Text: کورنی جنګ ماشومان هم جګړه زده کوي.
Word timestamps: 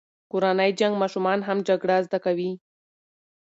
کورنی 0.31 0.69
جنګ 0.79 0.93
ماشومان 1.01 1.39
هم 1.47 1.57
جګړه 1.67 1.95
زده 2.05 2.19
کوي. 2.25 2.51